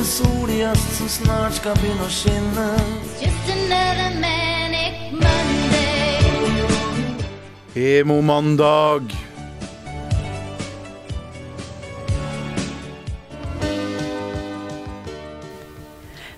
en 0.00 0.06
solgjest 0.06 0.96
som 0.96 1.08
snart 1.12 1.56
skal 1.58 1.74
begynne 1.76 2.06
å 2.06 2.12
skinne. 2.12 2.68
Just 3.20 3.48
another 3.52 4.14
manic 4.16 5.10
Monday. 5.12 6.16
Emo-mandag. 7.76 9.12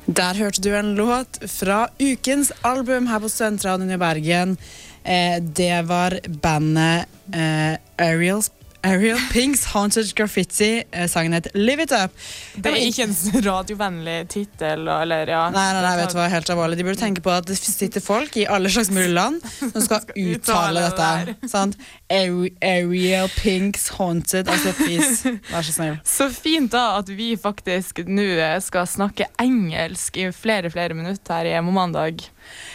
Der 0.06 0.34
hørte 0.42 0.60
du 0.64 0.74
en 0.74 0.96
låt 0.98 1.38
fra 1.46 1.86
ukens 2.02 2.50
album 2.66 3.06
her 3.06 3.22
på 3.22 3.30
Studentradioen 3.30 3.94
i 3.94 4.00
Bergen. 4.02 4.56
Eh, 5.04 5.38
det 5.38 5.86
var 5.86 6.18
bandet 6.26 7.06
eh, 7.30 7.78
Ariel, 8.02 8.42
Ariel 8.82 9.18
Pinks 9.30 9.64
Haunted 9.72 10.14
Graffiti. 10.14 10.82
Eh, 10.90 11.08
sangen 11.08 11.32
het 11.32 11.46
Live 11.54 11.82
It 11.82 11.92
Up. 11.92 12.10
Det 12.54 12.72
er 12.72 12.78
ikke 12.82 13.06
en 13.06 13.14
radiovennlig 13.48 14.16
tittel, 14.32 14.88
ja. 14.88 15.42
Nei, 15.54 15.66
nei, 15.76 15.82
nei, 15.84 15.92
vet 16.00 16.10
du 16.10 16.18
hva, 16.18 16.26
helt 16.32 16.50
alvorlig. 16.50 16.78
De 16.80 16.86
burde 16.86 16.98
tenke 17.00 17.22
på 17.22 17.30
at 17.30 17.46
det 17.46 17.56
sitter 17.60 18.02
folk 18.02 18.36
i 18.40 18.46
alle 18.50 18.72
slags 18.72 18.90
mulige 18.90 19.14
land 19.14 19.38
som 19.60 19.78
skal 19.84 20.02
uttale 20.26 20.82
dette. 20.88 21.36
Sant? 21.52 21.78
Ariel 22.10 23.30
Pinks 23.38 23.88
Haunted. 24.00 24.50
Altså, 24.50 24.74
please, 24.80 25.36
vær 25.52 25.62
så 25.66 25.76
snill. 25.76 25.98
Så 26.12 26.28
fint 26.34 26.72
da 26.74 26.98
at 26.98 27.08
vi 27.14 27.32
faktisk 27.40 28.02
nå 28.06 28.26
skal 28.62 28.86
snakke 28.88 29.26
engelsk 29.42 30.18
i 30.20 30.28
flere 30.34 30.70
flere 30.72 30.96
minutter 30.98 31.38
her 31.38 31.48
i 31.50 31.54
Emo-mandag. 31.58 32.26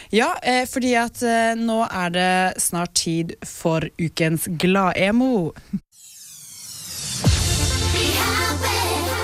Ja, 0.09 0.35
eh, 0.41 0.66
fordi 0.70 0.94
at 0.95 1.21
eh, 1.23 1.55
nå 1.59 1.81
er 1.88 2.09
det 2.16 2.62
snart 2.62 2.94
tid 2.94 3.34
for 3.45 3.84
ukens 3.98 4.48
glad-emo. 4.48 5.53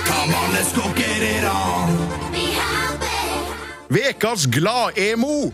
Come 0.07 0.35
on, 0.35 0.51
let's 0.53 0.73
go 0.75 0.83
get 0.95 1.21
it 1.21 1.43
on. 1.43 1.89
Vekas 3.89 4.45
glad-emo. 4.45 5.51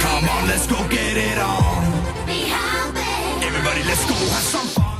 Come 0.00 0.28
on, 0.28 0.48
let's 0.48 0.66
go 0.66 0.76
get 0.90 1.16
it 1.16 1.38
on. 1.38 1.84
Everybody, 3.42 3.82
let's 3.84 4.04
go 4.06 4.14
have 4.14 4.44
some 4.44 4.68
fun. 4.68 4.90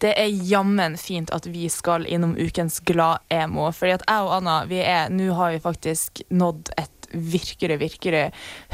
Det 0.00 0.14
er 0.20 0.26
jammen 0.26 0.96
fint 0.96 1.30
at 1.30 1.46
vi 1.46 1.68
skal 1.68 2.06
innom 2.06 2.36
ukens 2.38 2.80
glad-emo. 2.80 3.72
Fordi 3.72 3.92
at 3.98 4.04
jeg 4.08 4.24
og 4.24 4.32
Anna, 4.38 4.64
vi 4.64 4.78
er, 4.80 5.10
nå 5.12 5.34
har 5.36 5.52
vi 5.52 5.60
faktisk 5.60 6.22
nådd 6.30 6.72
et 6.80 6.99
virkelig, 7.12 7.78
virkelig 7.80 8.22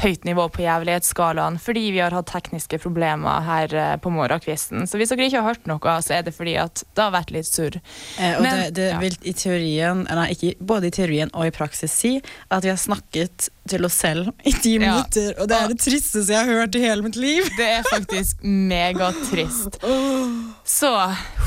høyt 0.03 0.25
nivå 0.27 0.47
på 0.53 0.61
jævlighetsskalaen 0.65 1.57
fordi 1.61 1.85
vi 1.95 2.01
har 2.03 2.13
hatt 2.15 2.29
tekniske 2.31 2.79
problemer 2.83 3.41
her 3.47 3.73
eh, 3.75 3.95
på 4.03 4.11
morgenkvisten. 4.13 4.85
Så 4.87 4.97
hvis 4.99 5.09
dere 5.13 5.27
ikke 5.29 5.41
har 5.41 5.53
hørt 5.55 5.67
noe, 5.69 5.97
så 6.05 6.17
er 6.19 6.25
det 6.27 6.35
fordi 6.37 6.55
at 6.61 6.83
det 6.95 7.03
har 7.03 7.13
vært 7.15 7.31
litt 7.35 7.49
surr. 7.49 7.79
Eh, 8.19 8.35
og 8.37 8.41
Men- 8.45 8.57
det, 8.59 8.73
det 8.79 8.89
ja. 8.91 8.99
vil 9.01 9.17
i 9.23 9.33
teorien, 9.33 10.05
nei, 10.09 10.27
ikke, 10.35 10.53
både 10.59 10.87
i 10.91 10.95
teorien 10.97 11.31
og 11.33 11.47
i 11.49 11.53
praksis 11.55 11.91
si 11.97 12.15
at 12.51 12.63
vi 12.63 12.69
har 12.73 12.77
snakket 12.81 13.49
til 13.67 13.83
oss 13.83 13.97
selv 13.99 14.29
i 14.47 14.53
ti 14.53 14.77
Ja. 14.77 14.79
minutter, 14.79 15.33
og 15.41 15.49
det 15.51 15.57
er 15.57 15.67
det 15.73 15.79
tristeste 15.83 16.31
jeg 16.31 16.45
har 16.45 16.61
hørt 16.61 16.75
i 16.75 16.79
hele 16.85 17.03
mitt 17.03 17.17
liv. 17.19 17.43
Det 17.57 17.65
er 17.67 17.83
faktisk 17.89 18.43
megatrist. 18.43 19.79
Så 20.67 20.89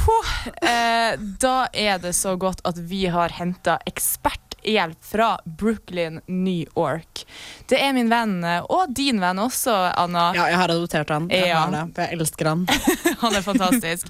huh, 0.07 0.31
eh, 0.63 1.17
da 1.41 1.67
er 1.73 1.99
det 2.03 2.15
så 2.17 2.37
godt 2.41 2.61
at 2.69 2.79
vi 2.91 3.07
har 3.13 3.33
henta 3.37 3.79
eksperthjelp 4.63 5.05
fra 5.05 5.39
Brooklyn, 5.45 6.21
New 6.27 6.65
York. 6.77 7.25
Det 7.69 7.79
er 7.81 7.93
min 7.93 8.09
venn, 8.11 8.43
eh, 8.45 8.61
og 8.69 8.93
din 8.95 9.21
venn 9.21 9.39
også, 9.39 9.73
Anna. 9.97 10.33
Ja, 10.35 10.47
jeg 10.49 10.57
har 10.57 10.69
adoptert 10.69 11.09
han. 11.11 11.29
Jeg 11.31 11.49
Ja. 11.49 11.67
det, 11.71 11.95
for 11.95 12.03
jeg 12.03 12.19
elsker 12.19 12.45
han. 12.49 12.67
Han 13.21 13.35
er 13.37 13.43
fantastisk. 13.43 14.07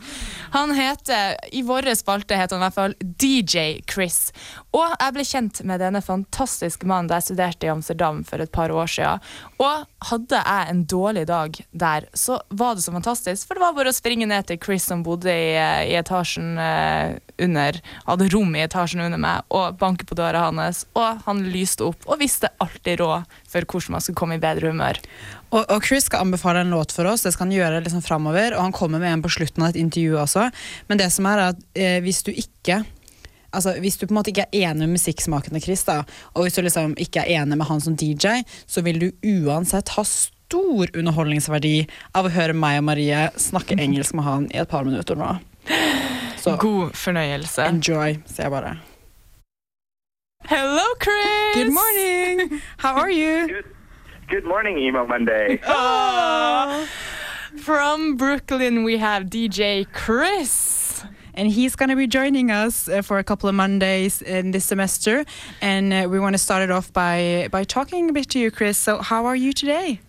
Han 0.53 0.73
heter, 0.75 1.37
I 1.53 1.62
vår 1.62 1.83
spalte 1.97 2.37
heter 2.37 2.56
han 2.56 2.62
i 2.62 2.67
hvert 2.69 2.75
fall 2.75 2.95
DJ 3.01 3.81
Chris. 3.91 4.33
Og 4.73 4.87
jeg 5.01 5.12
ble 5.15 5.25
kjent 5.25 5.62
med 5.66 5.81
denne 5.81 6.00
fantastiske 6.03 6.87
mannen 6.87 7.09
da 7.10 7.19
jeg 7.19 7.31
studerte 7.31 7.66
i 7.66 7.71
Amsterdam 7.72 8.22
for 8.25 8.39
et 8.41 8.53
par 8.53 8.71
år 8.71 8.87
siden. 8.87 9.21
Og 9.59 9.87
hadde 10.10 10.37
jeg 10.43 10.71
en 10.71 10.84
dårlig 10.87 11.27
dag 11.27 11.59
der, 11.72 12.06
så 12.15 12.41
var 12.50 12.75
det 12.75 12.83
så 12.84 12.93
fantastisk. 12.94 13.47
For 13.49 13.55
det 13.59 13.65
var 13.65 13.75
bare 13.75 13.91
å 13.91 13.97
springe 13.97 14.27
ned 14.31 14.47
til 14.47 14.59
Chris 14.62 14.84
som 14.87 15.03
bodde 15.03 15.31
i, 15.33 15.55
i 15.91 15.97
etasjen 15.99 16.56
eh, 16.59 17.19
under, 17.43 17.81
hadde 18.06 18.28
rom 18.34 18.55
i 18.56 18.65
etasjen 18.65 19.03
under 19.05 19.21
meg, 19.21 19.47
og 19.49 19.78
banke 19.81 20.06
på 20.09 20.19
døra 20.19 20.47
hans. 20.49 20.84
Og 20.99 21.23
han 21.27 21.43
lyste 21.53 21.87
opp 21.89 22.06
og 22.09 22.21
visste 22.23 22.53
alltid 22.62 23.01
råd 23.03 23.39
for 23.51 23.67
hvordan 23.67 23.97
man 23.97 24.05
skulle 24.05 24.21
komme 24.21 24.39
i 24.39 24.43
bedre 24.43 24.73
humør. 24.73 25.01
Og, 25.51 25.65
og 25.65 25.84
Chris 25.87 26.06
skal 26.06 26.25
anbefale 26.27 26.62
en 26.62 26.71
låt 26.75 26.95
for 26.95 27.09
oss, 27.11 27.25
det 27.27 27.34
skal 27.34 27.49
han 27.49 27.56
gjøre 27.56 27.83
liksom 27.84 28.05
framover. 28.06 28.55
Og 28.55 28.65
han 28.69 28.77
kommer 28.77 29.03
med 29.03 29.17
en 29.17 29.25
på 29.25 29.33
slutten 29.34 29.67
av 29.67 29.73
et 29.73 29.81
intervju 29.83 30.19
også. 30.23 30.47
Men 30.91 31.03
det 31.03 31.11
som 31.15 31.27
er 31.31 31.47
at 31.51 31.69
eh, 31.75 31.99
hvis 32.05 32.25
du 32.27 32.33
ikke 32.34 32.83
Altså, 33.51 33.72
Hvis 33.83 33.97
du 33.99 34.07
på 34.07 34.12
en 34.12 34.21
måte 34.21 34.31
ikke 34.31 34.45
er 34.47 34.71
enig 34.71 34.87
med 34.87 34.95
musikksmaken 34.95 35.57
til 35.57 35.62
Chris, 35.65 35.83
da, 35.83 36.05
og 36.34 36.45
hvis 36.47 36.55
du 36.55 36.62
liksom 36.62 36.95
ikke 37.03 37.25
er 37.25 37.43
enig 37.43 37.59
med 37.59 37.67
han 37.67 37.81
som 37.83 37.97
DJ, 37.99 38.45
så 38.62 38.78
vil 38.87 39.01
du 39.03 39.09
uansett 39.27 39.91
ha 39.97 40.05
stor 40.07 40.91
underholdningsverdi 40.95 41.77
av 42.15 42.28
å 42.28 42.34
høre 42.34 42.55
meg 42.55 42.78
og 42.78 42.87
Marie 42.93 43.27
snakke 43.34 43.75
engelsk 43.75 44.15
med 44.15 44.27
han 44.27 44.47
i 44.55 44.62
et 44.62 44.71
par 44.71 44.87
minutter 44.87 45.19
nå. 45.19 45.34
Så 46.41 46.56
God 46.56 46.91
fornøyelse. 46.95 47.62
enjoy, 47.69 48.15
sier 48.27 48.45
jeg 48.45 48.51
bare. 48.51 48.77
Hello, 50.45 50.87
Chris! 51.01 51.55
Good 51.55 51.73
morning! 51.73 52.61
How 52.84 52.95
are 52.97 53.11
you? 53.11 53.49
Good 53.49 53.65
good 54.28 54.45
morning, 54.45 54.78
Emo 54.78 55.06
Monday. 55.06 55.59
Oh. 55.67 56.87
From 57.59 58.17
Brooklyn, 58.17 58.84
we 58.84 58.99
have 58.99 59.25
DJ 59.25 59.84
Chris. 59.93 61.05
and 61.34 61.49
he's 61.49 61.77
going 61.77 61.89
to 61.89 61.97
be 61.97 62.06
joining 62.06 62.51
us 62.51 62.89
uh, 62.89 63.03
for 63.03 63.19
a 63.19 63.25
couple 63.25 63.49
of 63.49 63.55
Mondays 63.55 64.22
in 64.22 64.51
this 64.51 64.65
semester. 64.65 65.25
And 65.61 65.93
uh, 65.93 66.09
we 66.11 66.19
want 66.19 66.34
to 66.34 66.39
start 66.39 66.62
it 66.62 66.71
off 66.71 66.93
by 66.93 67.49
by 67.51 67.65
talking 67.65 68.11
a 68.11 68.12
bit 68.12 68.28
to 68.31 68.39
you, 68.39 68.51
Chris. 68.51 68.78
So, 68.78 68.99
how 68.99 69.27
are 69.27 69.37
you 69.37 69.53
today? 69.53 70.01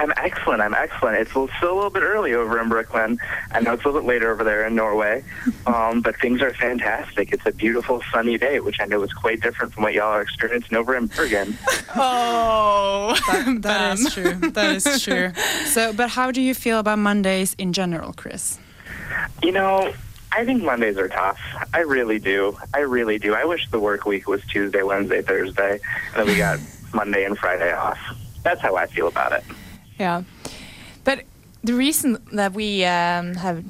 I'm 0.00 0.14
excellent. 0.16 0.62
I'm 0.62 0.72
excellent. 0.72 1.18
It's 1.18 1.30
still 1.30 1.44
a 1.44 1.74
little 1.74 1.90
bit 1.90 2.02
early 2.02 2.32
over 2.32 2.58
in 2.58 2.70
Brooklyn. 2.70 3.18
I 3.52 3.60
know 3.60 3.74
it's 3.74 3.84
a 3.84 3.86
little 3.86 4.00
bit 4.00 4.08
later 4.08 4.32
over 4.32 4.42
there 4.42 4.66
in 4.66 4.74
Norway, 4.74 5.22
um, 5.66 6.00
but 6.00 6.18
things 6.18 6.40
are 6.40 6.54
fantastic. 6.54 7.34
It's 7.34 7.44
a 7.44 7.52
beautiful 7.52 8.02
sunny 8.10 8.38
day, 8.38 8.60
which 8.60 8.80
I 8.80 8.86
know 8.86 9.02
is 9.02 9.12
quite 9.12 9.42
different 9.42 9.74
from 9.74 9.82
what 9.82 9.92
y'all 9.92 10.06
are 10.06 10.22
experiencing 10.22 10.74
over 10.78 10.96
in 10.96 11.06
Bergen. 11.06 11.56
Oh, 11.92 13.14
That 13.60 13.98
is 13.98 14.14
true. 14.14 14.34
That 14.50 14.76
is 14.76 15.02
true. 15.02 15.32
So, 15.66 15.92
but 15.92 16.08
how 16.10 16.30
do 16.30 16.40
you 16.40 16.54
feel 16.54 16.78
about 16.78 16.98
Mondays 17.00 17.54
in 17.54 17.72
general, 17.72 18.12
Chris? 18.12 18.58
You 19.42 19.50
know, 19.50 19.92
I 20.32 20.44
think 20.44 20.62
Mondays 20.62 20.96
are 20.96 21.08
tough. 21.08 21.40
I 21.74 21.80
really 21.80 22.20
do. 22.20 22.56
I 22.72 22.80
really 22.80 23.18
do. 23.18 23.34
I 23.34 23.44
wish 23.44 23.68
the 23.70 23.80
work 23.80 24.06
week 24.06 24.28
was 24.28 24.40
Tuesday, 24.46 24.82
Wednesday, 24.82 25.20
Thursday, 25.20 25.72
and 25.72 26.16
then 26.16 26.26
we 26.26 26.36
got 26.36 26.60
Monday 26.94 27.24
and 27.24 27.36
Friday 27.36 27.72
off. 27.72 27.98
That's 28.44 28.60
how 28.60 28.76
I 28.76 28.86
feel 28.86 29.08
about 29.08 29.32
it. 29.32 29.44
Yeah. 30.00 30.22
But 31.04 31.24
the 31.62 31.74
reason 31.74 32.18
that 32.32 32.54
we 32.54 32.84
um, 32.86 33.34
have 33.34 33.62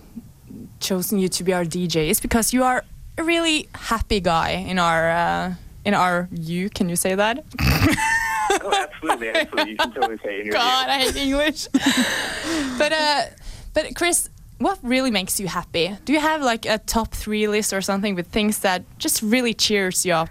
chosen 0.78 1.18
you 1.18 1.28
to 1.28 1.44
be 1.44 1.52
our 1.52 1.64
DJ 1.64 2.08
is 2.08 2.20
because 2.20 2.52
you 2.52 2.62
are 2.62 2.84
a 3.18 3.24
really 3.24 3.68
happy 3.74 4.20
guy 4.20 4.50
in 4.50 4.78
our 4.78 5.10
uh, 5.10 5.54
in 5.84 5.94
our 5.94 6.28
view. 6.30 6.70
Can 6.70 6.88
you 6.88 6.96
say 6.96 7.16
that? 7.16 7.44
Oh, 8.62 8.72
absolutely, 8.72 9.28
absolutely. 9.34 9.70
You 9.72 9.76
can 9.76 9.92
totally 9.92 10.18
say 10.24 10.48
God. 10.48 10.88
I 10.88 10.98
hate 11.00 11.16
English. 11.16 11.68
but 12.78 12.92
uh, 12.92 13.22
but 13.74 13.94
Chris, 13.96 14.30
what 14.58 14.78
really 14.82 15.10
makes 15.10 15.40
you 15.40 15.48
happy? 15.48 15.96
Do 16.04 16.12
you 16.12 16.20
have 16.20 16.42
like 16.42 16.64
a 16.64 16.78
top 16.78 17.12
three 17.12 17.48
list 17.48 17.72
or 17.72 17.80
something 17.80 18.14
with 18.14 18.28
things 18.28 18.60
that 18.60 18.84
just 18.98 19.20
really 19.22 19.54
cheers 19.54 20.06
you 20.06 20.12
up? 20.12 20.28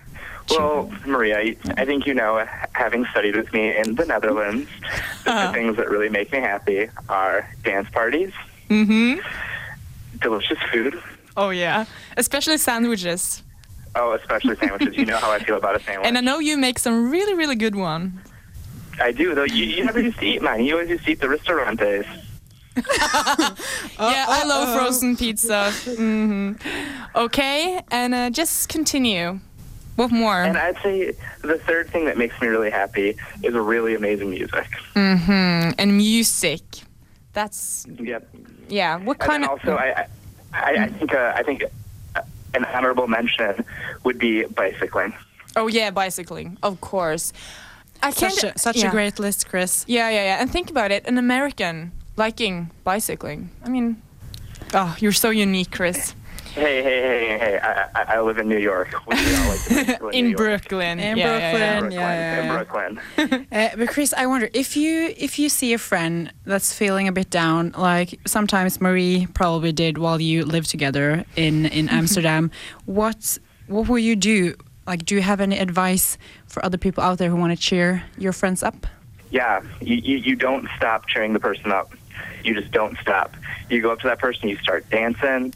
Well, 0.49 0.91
Maria, 1.05 1.37
I- 1.39 1.57
I 1.77 1.85
think 1.85 2.05
you 2.07 2.13
know, 2.13 2.43
having 2.73 3.05
studied 3.11 3.35
with 3.35 3.51
me 3.53 3.75
in 3.77 3.95
the 3.95 4.05
Netherlands, 4.05 4.67
the 5.23 5.31
Uh-huh. 5.31 5.47
two 5.47 5.53
things 5.53 5.77
that 5.77 5.89
really 5.89 6.09
make 6.09 6.31
me 6.31 6.39
happy 6.39 6.89
are 7.07 7.47
dance 7.63 7.89
parties, 7.91 8.31
Mm-hmm. 8.69 9.19
delicious 10.19 10.57
food. 10.71 11.01
Oh 11.37 11.49
yeah, 11.51 11.85
especially 12.17 12.57
sandwiches. 12.57 13.43
Oh, 13.95 14.13
especially 14.13 14.55
sandwiches. 14.57 14.95
you 14.97 15.05
know 15.05 15.17
how 15.17 15.31
I 15.31 15.39
feel 15.39 15.57
about 15.57 15.75
a 15.75 15.79
sandwich. 15.83 16.05
And 16.07 16.17
I 16.17 16.21
know 16.21 16.39
you 16.39 16.57
make 16.57 16.77
some 16.79 17.09
really 17.11 17.33
really 17.35 17.55
good 17.55 17.75
one. 17.75 18.21
I 19.01 19.11
do, 19.13 19.33
though. 19.33 19.45
You, 19.45 19.63
you 19.65 19.85
never 19.85 19.99
used 20.01 20.19
to 20.19 20.25
eat 20.25 20.41
mine. 20.41 20.65
You 20.65 20.73
always 20.73 20.89
used 20.89 21.05
to 21.05 21.11
eat 21.11 21.21
the 21.21 21.29
restaurantes. 21.29 22.05
yeah, 22.75 24.25
I 24.27 24.43
love 24.45 24.77
frozen 24.77 25.15
pizza. 25.17 25.71
Mm-hmm. 25.85 26.53
Okay, 27.15 27.81
and 27.91 28.13
uh, 28.13 28.29
just 28.29 28.69
continue. 28.69 29.39
What 29.99 30.11
more? 30.11 30.41
And 30.41 30.57
I'd 30.57 30.81
say 30.81 31.13
the 31.41 31.57
third 31.57 31.89
thing 31.89 32.05
that 32.05 32.17
makes 32.17 32.39
me 32.39 32.47
really 32.47 32.69
happy 32.69 33.17
is 33.43 33.53
really 33.53 33.95
amazing 33.95 34.29
music. 34.29 34.65
Mm-hmm. 34.95 35.71
And 35.77 35.97
music. 35.97 36.61
That's 37.33 37.85
Yep. 37.99 38.29
yeah. 38.69 38.95
What 38.95 39.19
kind 39.19 39.43
then 39.43 39.49
of? 39.49 39.59
also, 39.59 39.75
I, 39.75 40.07
I, 40.53 40.71
I 40.85 40.87
think, 40.87 41.13
uh, 41.13 41.33
I 41.35 41.43
think 41.43 41.65
uh, 42.15 42.21
an 42.53 42.63
honorable 42.63 43.07
mention 43.07 43.65
would 44.05 44.17
be 44.17 44.45
bicycling. 44.45 45.13
Oh 45.57 45.67
yeah, 45.67 45.91
bicycling. 45.91 46.57
Of 46.63 46.79
course. 46.79 47.33
I 48.01 48.13
can't. 48.13 48.33
Such, 48.33 48.55
a, 48.55 48.57
such 48.57 48.77
yeah. 48.77 48.87
a 48.87 48.91
great 48.91 49.19
list, 49.19 49.49
Chris. 49.49 49.83
Yeah, 49.85 50.09
yeah, 50.09 50.23
yeah. 50.23 50.41
And 50.41 50.49
think 50.49 50.69
about 50.69 50.91
it. 50.91 51.05
An 51.07 51.17
American 51.17 51.91
liking 52.15 52.71
bicycling. 52.85 53.49
I 53.65 53.69
mean, 53.69 54.01
oh, 54.73 54.95
you're 55.01 55.11
so 55.11 55.29
unique, 55.29 55.71
Chris. 55.71 56.15
Hey, 56.59 56.83
hey, 56.83 57.01
hey, 57.01 57.37
hey! 57.39 57.59
I, 57.59 57.83
I, 57.95 58.15
I 58.15 58.21
live 58.21 58.37
in 58.37 58.47
New 58.49 58.57
York. 58.57 58.89
We 59.07 59.15
all 59.15 59.47
like 59.47 59.63
to 59.63 60.07
In 60.13 60.25
New 60.25 60.29
York. 60.31 60.37
Brooklyn. 60.37 60.99
In 60.99 61.17
Yeah, 61.17 61.27
yeah, 61.27 61.51
yeah. 61.51 61.79
Brooklyn. 61.79 61.89
Brooklyn, 61.89 61.91
yeah, 61.99 62.41
in. 62.41 63.15
Brooklyn. 63.15 63.47
Uh, 63.51 63.69
but 63.77 63.87
Chris, 63.89 64.13
I 64.13 64.25
wonder 64.25 64.49
if 64.53 64.75
you 64.77 65.13
if 65.17 65.39
you 65.39 65.49
see 65.49 65.73
a 65.73 65.77
friend 65.77 66.31
that's 66.45 66.73
feeling 66.73 67.07
a 67.07 67.11
bit 67.11 67.29
down, 67.29 67.73
like 67.77 68.19
sometimes 68.25 68.79
Marie 68.81 69.27
probably 69.33 69.71
did 69.71 69.97
while 69.97 70.19
you 70.21 70.43
lived 70.45 70.69
together 70.69 71.23
in 71.35 71.65
in 71.67 71.87
Amsterdam. 71.89 72.51
What 72.85 73.37
what 73.67 73.87
will 73.87 73.99
you 73.99 74.15
do? 74.15 74.55
Like, 74.85 75.05
do 75.05 75.15
you 75.15 75.21
have 75.21 75.39
any 75.39 75.57
advice 75.59 76.17
for 76.47 76.63
other 76.65 76.77
people 76.77 77.03
out 77.03 77.19
there 77.19 77.29
who 77.29 77.35
want 77.37 77.55
to 77.57 77.61
cheer 77.61 78.03
your 78.17 78.33
friends 78.33 78.63
up? 78.63 78.87
Yeah, 79.31 79.61
you, 79.81 79.95
you, 79.97 80.17
you 80.17 80.35
don't 80.35 80.67
stop 80.77 81.07
cheering 81.07 81.33
the 81.33 81.39
person 81.39 81.71
up. 81.71 81.93
You 82.43 82.53
just 82.59 82.71
don't 82.71 82.97
stop. 82.99 83.35
You 83.69 83.81
go 83.81 83.91
up 83.91 83.99
to 83.99 84.07
that 84.07 84.19
person, 84.19 84.49
you 84.49 84.57
start 84.57 84.89
dancing, 84.89 85.53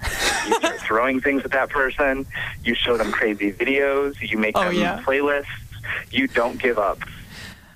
you 0.48 0.56
start 0.60 0.80
throwing 0.82 1.22
things 1.22 1.44
at 1.44 1.52
that 1.52 1.70
person, 1.70 2.26
you 2.64 2.76
show 2.76 2.98
them 2.98 3.12
crazy 3.12 3.52
videos, 3.54 4.16
you 4.22 4.38
make 4.38 4.58
Oh, 4.58 4.66
them 4.66 4.74
yeah. 4.76 5.02
playlists. 5.04 5.46
You 6.12 6.28
don't 6.28 6.62
give 6.62 6.78
up. 6.80 7.00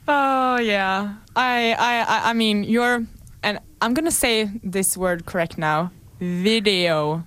Oh 0.07 0.57
yeah. 0.59 1.15
I, 1.35 1.73
I 1.73 1.99
I 2.07 2.29
I 2.29 2.33
mean 2.33 2.63
you're 2.63 3.05
and 3.43 3.59
I'm 3.81 3.93
gonna 3.93 4.11
say 4.11 4.49
this 4.63 4.95
word 4.95 5.25
correct 5.25 5.57
now. 5.57 5.91
Video. 6.19 7.23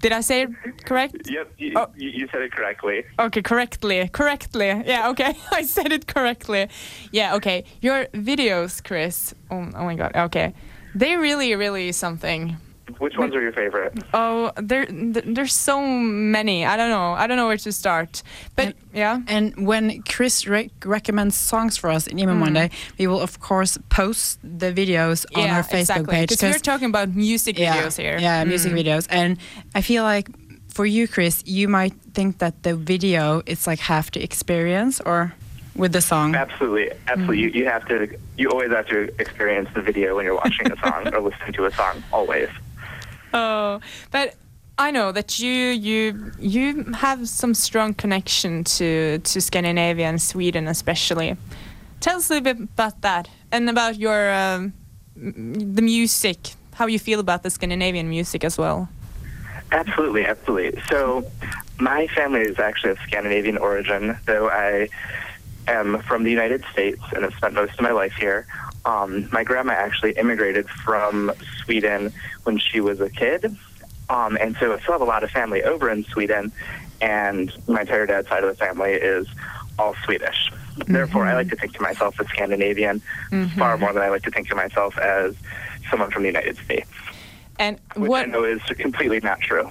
Did 0.00 0.12
I 0.12 0.20
say 0.22 0.42
it 0.42 0.84
correct? 0.84 1.28
Yep, 1.30 1.52
you, 1.58 1.72
Oh. 1.76 1.88
you, 1.96 2.08
you 2.08 2.28
said 2.32 2.42
it 2.42 2.52
correctly. 2.52 3.04
Okay, 3.18 3.42
correctly. 3.42 4.08
Correctly. 4.08 4.68
Yeah, 4.86 5.10
okay. 5.10 5.34
I 5.52 5.62
said 5.62 5.92
it 5.92 6.06
correctly. 6.06 6.68
Yeah, 7.12 7.34
okay. 7.36 7.64
Your 7.82 8.06
videos, 8.14 8.82
Chris. 8.82 9.34
Oh, 9.50 9.68
oh 9.74 9.84
my 9.84 9.94
god. 9.96 10.12
Okay. 10.16 10.54
They 10.94 11.16
really, 11.16 11.54
really 11.54 11.92
something. 11.92 12.56
Which 12.98 13.16
ones 13.16 13.34
are 13.34 13.40
your 13.40 13.52
favorite? 13.52 13.92
Oh, 14.14 14.50
there, 14.56 14.86
there's 14.88 15.54
so 15.54 15.80
many. 15.82 16.64
I 16.64 16.76
don't 16.76 16.90
know. 16.90 17.12
I 17.12 17.26
don't 17.26 17.36
know 17.36 17.46
where 17.46 17.56
to 17.58 17.72
start. 17.72 18.22
But 18.56 18.66
And- 18.66 18.74
yeah. 18.92 19.20
And 19.28 19.66
when 19.66 20.02
Chris 20.02 20.46
rec 20.46 20.70
recommends 20.84 21.36
songs 21.36 21.76
for 21.76 21.90
us 21.90 22.06
in 22.06 22.18
Emo 22.18 22.34
Monday, 22.34 22.70
we 22.98 23.06
will 23.06 23.20
of 23.20 23.40
course 23.40 23.78
post 23.88 24.38
the 24.42 24.72
videos 24.72 25.24
on 25.36 25.48
our 25.50 25.62
Facebook 25.62 25.80
exactly. 25.80 26.14
page. 26.14 26.28
Because 26.30 26.52
we're 26.54 26.58
talking 26.72 26.88
about 26.88 27.14
music 27.14 27.56
videos 27.56 27.96
here. 27.96 28.18
Yeah, 28.18 28.44
music 28.44 28.72
Mm. 28.72 28.78
videos. 28.84 29.06
And 29.10 29.38
I 29.74 29.80
feel 29.82 30.02
like 30.02 30.28
for 30.68 30.86
you, 30.86 31.06
Chris, 31.08 31.42
you 31.46 31.68
might 31.68 31.94
think 32.14 32.38
that 32.38 32.62
the 32.62 32.74
video 32.76 33.42
is 33.46 33.66
like 33.66 33.80
half 33.80 34.10
the 34.12 34.22
experience 34.22 35.00
or 35.00 35.32
with 35.76 35.92
the 35.92 36.00
song. 36.00 36.34
Absolutely, 36.34 36.90
absolutely. 37.08 37.38
Mm-hmm. 37.38 37.56
You, 37.56 37.62
you 37.62 37.66
have 37.68 37.86
to. 37.88 38.08
You 38.36 38.50
always 38.50 38.70
have 38.70 38.86
to 38.88 38.98
experience 39.20 39.68
the 39.74 39.82
video 39.82 40.16
when 40.16 40.24
you're 40.24 40.34
watching 40.34 40.70
a 40.72 40.76
song 40.78 41.12
or 41.14 41.20
listening 41.20 41.52
to 41.54 41.64
a 41.66 41.70
song. 41.72 42.02
Always. 42.12 42.48
Oh, 43.32 43.80
but 44.10 44.34
I 44.78 44.90
know 44.90 45.12
that 45.12 45.38
you 45.38 45.52
you 45.52 46.32
you 46.38 46.84
have 46.94 47.28
some 47.28 47.54
strong 47.54 47.94
connection 47.94 48.64
to 48.64 49.18
to 49.18 49.40
Scandinavia 49.40 50.06
and 50.06 50.20
Sweden 50.20 50.66
especially. 50.68 51.36
Tell 52.00 52.16
us 52.16 52.30
a 52.30 52.34
little 52.34 52.54
bit 52.54 52.62
about 52.62 53.02
that 53.02 53.28
and 53.52 53.68
about 53.68 53.96
your 53.96 54.32
um, 54.32 54.72
the 55.16 55.82
music. 55.82 56.54
How 56.74 56.86
you 56.86 56.98
feel 56.98 57.20
about 57.20 57.42
the 57.42 57.50
Scandinavian 57.50 58.08
music 58.08 58.42
as 58.42 58.56
well. 58.56 58.88
Absolutely, 59.70 60.24
absolutely. 60.24 60.80
So, 60.88 61.30
my 61.78 62.06
family 62.08 62.40
is 62.40 62.58
actually 62.58 62.92
of 62.92 62.98
Scandinavian 63.06 63.58
origin, 63.58 64.16
though 64.24 64.48
I 64.48 64.88
am 65.68 66.00
from 66.02 66.24
the 66.24 66.30
United 66.30 66.64
States 66.72 67.02
and 67.14 67.22
have 67.22 67.34
spent 67.34 67.54
most 67.54 67.74
of 67.74 67.80
my 67.80 67.92
life 67.92 68.14
here. 68.14 68.46
Um, 68.84 69.28
my 69.32 69.44
grandma 69.44 69.72
actually 69.74 70.12
immigrated 70.12 70.68
from 70.68 71.32
Sweden 71.64 72.12
when 72.44 72.58
she 72.58 72.80
was 72.80 73.00
a 73.00 73.10
kid, 73.10 73.54
um, 74.08 74.36
and 74.40 74.56
so 74.58 74.72
I 74.72 74.78
still 74.80 74.92
have 74.92 75.00
a 75.02 75.04
lot 75.04 75.22
of 75.22 75.30
family 75.30 75.62
over 75.62 75.90
in 75.90 76.04
Sweden, 76.04 76.50
and 77.00 77.52
my 77.68 77.82
entire 77.82 78.06
dad's 78.06 78.28
side 78.28 78.42
of 78.42 78.48
the 78.50 78.56
family 78.56 78.92
is 78.92 79.26
all 79.78 79.94
Swedish. 80.04 80.50
Therefore, 80.86 81.26
I 81.26 81.34
like 81.34 81.50
to 81.50 81.56
think 81.56 81.74
to 81.74 81.82
myself 81.82 82.18
as 82.20 82.26
Scandinavian 82.28 83.00
far 83.58 83.76
more 83.76 83.92
than 83.92 84.02
I 84.02 84.08
like 84.08 84.22
to 84.22 84.30
think 84.30 84.48
to 84.48 84.54
myself 84.54 84.96
as 84.98 85.34
someone 85.90 86.10
from 86.10 86.22
the 86.22 86.28
United 86.28 86.56
States, 86.56 86.88
And 87.58 87.78
which 87.96 88.08
what 88.08 88.22
I 88.28 88.30
know 88.30 88.44
is 88.44 88.62
completely 88.62 89.20
not 89.20 89.40
true. 89.40 89.70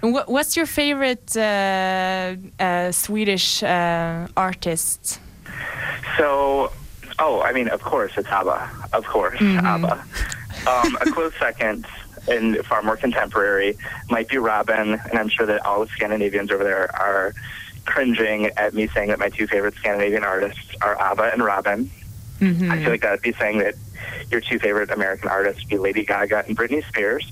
what 0.00 0.28
what's 0.28 0.56
your 0.56 0.66
favorite 0.66 1.36
uh, 1.36 2.36
uh, 2.60 2.92
Swedish 2.92 3.62
uh, 3.62 4.28
artist? 4.36 5.20
So, 6.16 6.70
oh, 7.18 7.40
I 7.42 7.52
mean, 7.52 7.68
of 7.68 7.82
course, 7.82 8.12
it's 8.16 8.28
ABBA. 8.28 8.70
Of 8.92 9.04
course, 9.06 9.38
ABBA. 9.40 10.04
Um, 10.66 10.96
a 11.00 11.10
close 11.12 11.32
second, 11.38 11.86
and 12.28 12.56
far 12.66 12.82
more 12.82 12.96
contemporary, 12.96 13.76
might 14.10 14.28
be 14.28 14.38
Robin, 14.38 14.94
and 14.94 15.18
I'm 15.18 15.28
sure 15.28 15.46
that 15.46 15.64
all 15.64 15.80
the 15.84 15.90
Scandinavians 15.92 16.50
over 16.50 16.64
there 16.64 16.94
are 16.96 17.34
cringing 17.86 18.46
at 18.56 18.74
me 18.74 18.86
saying 18.88 19.08
that 19.08 19.18
my 19.18 19.30
two 19.30 19.46
favorite 19.46 19.74
Scandinavian 19.76 20.22
artists 20.24 20.60
are 20.82 21.00
ABBA 21.00 21.32
and 21.32 21.42
Robin. 21.44 21.90
I 22.70 22.78
feel 22.82 22.90
like 22.90 23.00
that 23.02 23.10
would 23.12 23.22
be 23.22 23.32
saying 23.32 23.58
that 23.58 23.74
your 24.30 24.40
two 24.40 24.58
favorite 24.58 24.90
American 24.90 25.28
artists 25.28 25.62
would 25.62 25.70
be 25.70 25.78
Lady 25.78 26.04
Gaga 26.04 26.44
and 26.46 26.56
Britney 26.56 26.86
Spears, 26.86 27.30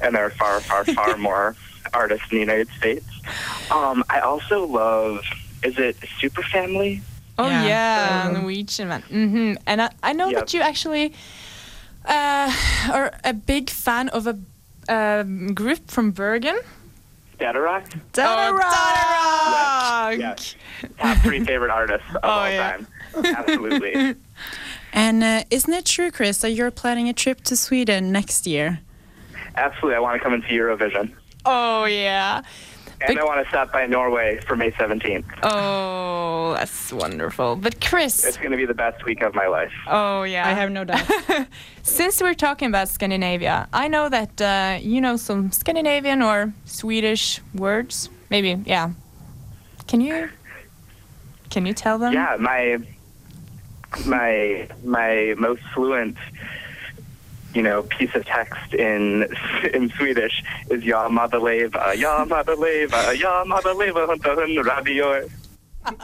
and 0.00 0.14
there 0.14 0.24
are 0.26 0.30
far, 0.30 0.60
far, 0.60 0.84
far 0.84 1.16
more 1.30 1.56
artists 1.92 2.26
in 2.30 2.36
the 2.36 2.40
United 2.40 2.68
States. 2.78 3.06
Um, 3.70 4.04
I 4.10 4.20
also 4.20 4.66
love, 4.66 5.20
is 5.62 5.78
it 5.78 5.96
Super 6.20 6.42
Family? 6.42 7.02
Oh 7.38 7.48
Yeah. 7.48 7.66
yeah, 7.66 8.30
Norwegian 8.32 8.88
man. 8.88 9.02
hmm 9.02 9.54
And 9.66 9.82
I, 9.82 9.90
I 10.02 10.12
know 10.12 10.28
Yep. 10.28 10.38
that 10.38 10.54
you 10.54 10.60
actually 10.60 11.12
uh, 12.04 12.52
are 12.92 13.12
a 13.24 13.32
big 13.32 13.70
fan 13.70 14.08
of 14.10 14.26
a 14.26 14.38
um, 14.88 15.54
group 15.54 15.90
from 15.90 16.10
Bergen. 16.12 16.58
Datarock? 17.40 17.84
Oh, 18.18 18.22
Dadarock! 20.12 20.18
Yes. 20.18 20.54
Top 20.98 21.18
three 21.18 21.44
favorite 21.44 21.70
artists 21.70 22.06
of 22.14 22.20
all 22.24 22.48
yeah. 22.48 22.76
time. 22.76 22.86
Absolutely. 23.24 24.14
And 24.96 25.24
uh, 25.24 25.42
isn't 25.50 25.74
it 25.74 25.86
true, 25.86 26.12
Chris, 26.12 26.38
that 26.42 26.50
you're 26.52 26.70
planning 26.70 27.08
a 27.08 27.12
trip 27.12 27.40
to 27.44 27.56
Sweden 27.56 28.12
next 28.12 28.46
year? 28.46 28.78
Absolutely. 29.56 29.96
I 29.96 29.98
want 29.98 30.16
to 30.16 30.22
come 30.22 30.32
into 30.34 30.46
Eurovision. 30.46 31.12
Oh 31.44 31.84
yeah. 31.84 32.42
And 33.06 33.16
Big- 33.16 33.18
I 33.18 33.24
want 33.24 33.44
to 33.44 33.48
stop 33.50 33.70
by 33.70 33.84
Norway 33.86 34.40
for 34.46 34.56
May 34.56 34.70
17th. 34.70 35.24
Oh, 35.42 36.54
that's 36.54 36.90
wonderful. 36.90 37.54
But 37.56 37.78
Chris, 37.80 38.24
It's 38.24 38.38
going 38.38 38.50
to 38.52 38.56
be 38.56 38.64
the 38.64 38.72
best 38.74 39.04
week 39.04 39.22
of 39.22 39.34
my 39.34 39.46
life. 39.46 39.72
oh 39.86 40.22
yeah. 40.22 40.48
I 40.48 40.52
have 40.52 40.70
no 40.70 40.84
doubt. 40.84 41.06
Since 41.82 42.22
we're 42.22 42.32
talking 42.34 42.68
about 42.68 42.88
Scandinavia, 42.88 43.68
I 43.74 43.88
know 43.88 44.08
that 44.08 44.40
uh, 44.40 44.78
you 44.80 45.02
know 45.02 45.16
some 45.16 45.52
Scandinavian 45.52 46.22
or 46.22 46.54
Swedish 46.64 47.40
words. 47.54 48.08
Maybe, 48.30 48.62
yeah. 48.64 48.90
Can 49.86 50.00
you 50.00 50.30
can 51.50 51.66
you 51.66 51.74
tell 51.74 51.98
them? 51.98 52.14
Yeah, 52.14 52.36
my 52.40 52.78
my 54.06 54.66
my 54.82 55.34
most 55.36 55.60
fluent 55.74 56.16
you 57.54 57.62
know, 57.62 57.82
piece 57.82 58.14
of 58.14 58.24
text 58.26 58.74
in 58.74 59.28
in 59.74 59.90
Swedish 59.96 60.42
is 60.70 60.82
"Ja 60.82 61.08
madaleva, 61.08 61.96
ja 61.96 62.24
madaleva, 62.24 63.18
ja 63.18 63.44
madaleva 63.44 64.06
hunta 64.06 64.34
hun 64.34 64.64
radio." 64.64 65.28
oh, 65.86 65.94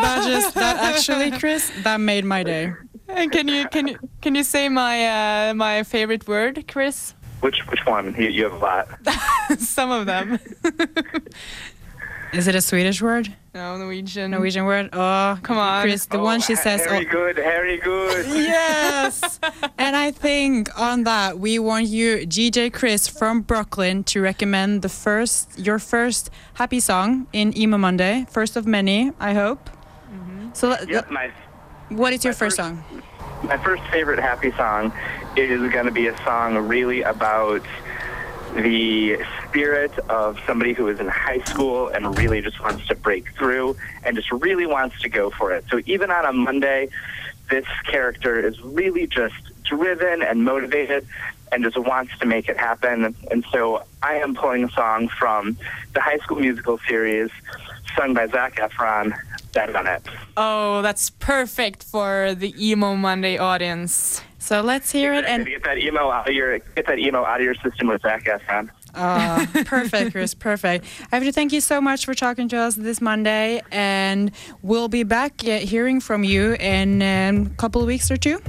that 0.00 0.24
just 0.26 0.54
that 0.54 0.78
actually, 0.78 1.30
Chris, 1.30 1.70
that 1.82 2.00
made 2.00 2.24
my 2.24 2.42
day. 2.42 2.72
And 3.08 3.30
can 3.30 3.46
you 3.46 3.68
can 3.68 3.88
you 3.88 3.98
can 4.22 4.34
you 4.34 4.42
say 4.42 4.68
my 4.68 5.50
uh, 5.50 5.54
my 5.54 5.82
favorite 5.82 6.26
word, 6.26 6.66
Chris? 6.66 7.14
Which 7.40 7.60
which 7.68 7.84
one? 7.84 8.14
You, 8.18 8.28
you 8.28 8.44
have 8.44 8.54
a 8.54 8.56
lot. 8.56 8.88
Some 9.58 9.90
of 9.90 10.06
them. 10.06 10.38
Is 12.34 12.48
it 12.48 12.54
a 12.54 12.60
Swedish 12.60 13.00
word? 13.00 13.32
no, 13.54 13.76
Norwegian. 13.76 14.32
Norwegian 14.32 14.64
word? 14.64 14.90
Oh, 14.92 15.38
Come 15.42 15.58
on. 15.58 15.82
Chris, 15.82 16.06
the 16.06 16.18
one 16.18 16.40
she 16.40 16.54
Oh, 16.54 16.56
says. 16.56 16.80
Very 16.84 17.06
oh, 17.06 17.10
good, 17.10 17.36
very 17.36 17.76
good. 17.78 18.26
Yes. 18.54 19.38
and 19.78 19.94
I 19.96 20.10
think 20.10 20.68
on 20.78 21.04
that 21.04 21.38
we 21.38 21.58
want 21.58 21.86
you, 21.86 22.26
GJ 22.26 22.72
Chris 22.72 23.06
from 23.06 23.42
Brooklyn, 23.42 24.02
to 24.04 24.20
recommend 24.20 24.82
the 24.82 24.88
first 24.88 25.58
your 25.58 25.78
first 25.78 26.30
happy 26.54 26.80
song 26.80 27.26
in 27.32 27.56
Emo 27.56 27.78
Monday, 27.78 28.26
first 28.30 28.56
of 28.56 28.66
many, 28.66 29.12
I 29.20 29.34
hope. 29.34 29.70
Mhm. 30.12 30.56
So, 30.56 30.76
Yep, 30.88 31.10
my 31.10 31.30
what 31.90 32.12
is 32.12 32.24
your 32.24 32.32
first 32.32 32.56
first- 32.56 32.68
song? 32.68 33.02
my 33.44 33.58
first 33.58 33.82
favorite 33.92 34.18
happy 34.18 34.50
song 34.56 34.90
is 35.36 35.60
going 35.70 35.84
to 35.84 35.92
be 35.92 36.06
a 36.08 36.16
song 36.24 36.56
really 36.56 37.02
about 37.02 37.62
the 38.56 39.18
spirit 39.54 39.96
of 40.10 40.36
somebody 40.48 40.72
who 40.72 40.88
is 40.88 40.98
in 40.98 41.06
high 41.06 41.38
school 41.44 41.86
and 41.86 42.18
really 42.18 42.40
just 42.40 42.60
wants 42.60 42.84
to 42.88 42.94
break 42.96 43.30
through 43.36 43.76
and 44.02 44.16
just 44.16 44.32
really 44.32 44.66
wants 44.66 45.00
to 45.00 45.08
go 45.08 45.30
for 45.30 45.52
it. 45.52 45.64
So 45.70 45.80
even 45.86 46.10
on 46.10 46.26
a 46.26 46.32
Monday, 46.32 46.88
this 47.50 47.64
character 47.86 48.40
is 48.40 48.60
really 48.62 49.06
just 49.06 49.36
driven 49.62 50.22
and 50.22 50.44
motivated 50.44 51.06
and 51.52 51.62
just 51.62 51.78
wants 51.78 52.18
to 52.18 52.26
make 52.26 52.48
it 52.48 52.56
happen. 52.56 53.14
And 53.30 53.44
so 53.52 53.84
I 54.02 54.14
am 54.16 54.34
pulling 54.34 54.64
a 54.64 54.70
song 54.72 55.06
from 55.06 55.56
the 55.94 56.00
High 56.00 56.18
School 56.18 56.40
Musical 56.40 56.80
series, 56.88 57.30
sung 57.96 58.12
by 58.12 58.26
Zach 58.26 58.56
Efron. 58.56 59.16
On 59.56 59.86
it. 59.86 60.02
Oh, 60.36 60.82
that's 60.82 61.10
perfect 61.10 61.84
for 61.84 62.34
the 62.34 62.52
emo 62.58 62.96
Monday 62.96 63.38
audience. 63.38 64.20
So 64.40 64.62
let's 64.62 64.90
hear 64.90 65.14
it 65.14 65.24
and 65.24 65.46
get 65.46 65.62
that 65.62 65.78
emo 65.78 66.10
out 66.10 66.28
of 66.28 66.34
your 66.34 66.58
get 66.58 66.88
that 66.88 66.98
emo 66.98 67.24
out 67.24 67.38
of 67.38 67.44
your 67.44 67.54
system 67.54 67.86
with 67.86 68.02
Zach 68.02 68.24
Efron. 68.24 68.68
Ah, 68.94 69.46
perfect, 69.66 70.12
Chris. 70.12 70.34
Perfect. 70.34 70.84
I 71.10 71.16
have 71.16 71.24
to 71.24 71.32
thank 71.32 71.52
you 71.52 71.60
so 71.60 71.80
much 71.80 72.04
for 72.04 72.14
talking 72.14 72.48
to 72.48 72.56
us 72.56 72.74
this 72.76 73.00
Monday, 73.00 73.60
and 73.70 74.30
we'll 74.62 74.88
be 74.88 75.02
back 75.02 75.42
uh, 75.44 75.58
hearing 75.58 76.00
from 76.00 76.24
you 76.24 76.54
in 76.54 77.02
um, 77.02 77.46
a 77.46 77.56
couple 77.56 77.80
of 77.80 77.86
weeks 77.86 78.10
or 78.10 78.16
two. 78.16 78.40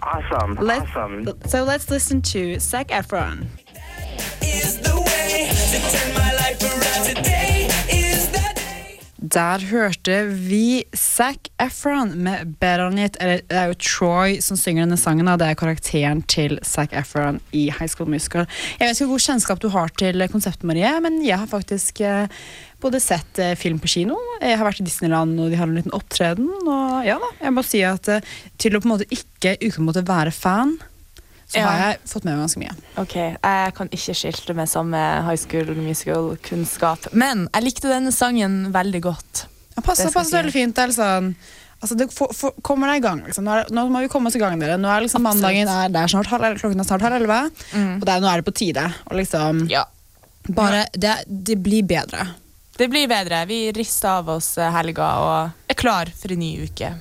Awesome. 0.00 0.54
Let's, 0.54 0.88
awesome. 0.90 1.28
So 1.46 1.64
let's 1.64 1.90
listen 1.90 2.22
to 2.22 2.58
Zac 2.60 2.88
Efron. 2.88 3.46
Der 9.32 9.62
hørte 9.64 10.26
vi 10.28 10.84
Zac 10.92 11.48
Efron 11.60 12.10
med 12.20 12.54
'Better 12.60 12.86
On 12.86 12.98
It. 12.98 13.16
Eller 13.18 13.40
det 13.48 13.56
er 13.56 13.70
jo 13.70 13.78
Troy 13.80 14.40
som 14.44 14.58
synger 14.60 14.84
denne 14.84 14.98
sangen, 15.00 15.24
Da. 15.24 15.36
det 15.36 15.46
er 15.48 15.54
karakteren 15.54 16.20
til 16.28 16.58
Zac 16.62 16.92
Efron 16.92 17.40
i 17.52 17.70
High 17.70 17.88
School 17.88 18.10
Musical. 18.10 18.46
Jeg 18.78 18.88
vet 18.88 19.00
ikke 19.00 19.06
hvor 19.06 19.14
god 19.14 19.26
kjennskap 19.26 19.62
du 19.62 19.68
har 19.68 19.88
til 19.96 20.28
konseptet, 20.28 20.64
Marie, 20.64 21.00
men 21.00 21.24
jeg 21.24 21.38
har 21.38 21.46
faktisk 21.46 22.00
eh, 22.00 22.28
både 22.80 23.00
sett 23.00 23.38
eh, 23.38 23.54
film 23.56 23.78
på 23.80 23.88
kino, 23.88 24.18
jeg 24.42 24.58
har 24.58 24.66
vært 24.66 24.80
i 24.82 24.84
Disneyland 24.84 25.40
og 25.40 25.50
de 25.50 25.56
har 25.56 25.66
en 25.66 25.76
liten 25.80 25.94
opptreden, 25.96 26.50
og 26.66 27.06
ja 27.06 27.16
da, 27.16 27.32
jeg 27.40 27.52
må 27.56 27.64
si 27.64 27.80
at 27.86 28.08
eh, 28.08 28.20
til 28.58 28.76
å 28.76 28.82
på 28.82 28.90
en 28.90 28.96
måte 28.98 29.08
ikke 29.08 29.56
uten 29.62 29.86
måte 29.86 30.04
være 30.04 30.34
fan, 30.34 30.76
så 31.48 31.58
Ja. 31.58 31.66
har 31.68 31.78
jeg 31.90 31.98
fått 32.08 32.24
med 32.24 32.36
meg 32.36 32.42
ganske 32.46 32.60
mye. 32.62 32.74
Ok, 33.02 33.14
Jeg 33.16 33.74
kan 33.74 33.88
ikke 33.88 34.14
skilte 34.14 34.54
med 34.54 34.68
samme 34.68 35.00
high 35.26 35.36
school 35.36 35.74
musical-kunnskap. 35.74 37.12
Men 37.12 37.48
jeg 37.54 37.62
likte 37.64 37.88
denne 37.90 38.12
sangen 38.12 38.72
veldig 38.72 39.02
godt. 39.02 39.46
Det 39.74 39.84
passer, 39.84 40.04
Det 40.06 40.14
passer 40.14 40.30
si. 40.30 40.36
veldig 40.36 40.52
fint. 40.52 40.76
Sånn 40.96 41.34
Altså, 41.82 41.96
det 41.98 42.12
for, 42.14 42.30
for, 42.32 42.52
kommer 42.62 42.86
deg 42.92 43.00
i 43.02 43.08
gang. 43.08 43.24
Liksom. 43.26 43.42
Nå, 43.42 43.50
er, 43.58 43.70
nå 43.74 43.82
må 43.90 44.04
vi 44.04 44.08
komme 44.08 44.28
oss 44.30 44.36
i 44.36 44.38
gang, 44.38 44.54
dere. 44.60 44.76
Nå 44.78 44.86
er 44.86 45.02
liksom 45.02 45.24
Absolutt. 45.26 45.42
mandagen 45.42 45.66
er, 45.68 45.88
det 45.90 45.98
er 45.98 46.12
snart 46.12 46.28
halv, 46.30 46.60
klokken 46.60 46.78
er 46.78 46.86
snart 46.86 47.02
halv 47.02 47.16
elleve. 47.18 47.38
Mm. 47.72 47.96
Og 47.96 48.04
det 48.06 48.12
er, 48.14 48.20
nå 48.22 48.28
er 48.30 48.36
det 48.38 48.46
på 48.46 48.54
tide. 48.54 48.84
Og 49.10 49.16
liksom 49.18 49.64
Ja. 49.68 49.82
Bare 50.48 50.84
det, 50.94 51.24
det 51.26 51.56
blir 51.62 51.82
bedre. 51.82 52.28
Det 52.78 52.88
blir 52.88 53.08
bedre. 53.10 53.44
Vi 53.50 53.72
rister 53.74 54.08
av 54.20 54.30
oss 54.30 54.56
eh, 54.58 54.70
helga 54.70 55.08
og 55.22 55.50
er 55.70 55.74
klar 55.74 56.06
for 56.14 56.30
en 56.34 56.38
ny 56.38 56.52
uke. 56.68 56.92